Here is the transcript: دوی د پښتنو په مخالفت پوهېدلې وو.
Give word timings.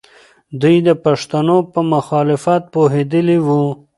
دوی 0.61 0.75
د 0.87 0.89
پښتنو 1.03 1.57
په 1.71 1.79
مخالفت 1.93 2.61
پوهېدلې 2.73 3.37
وو. 3.45 3.63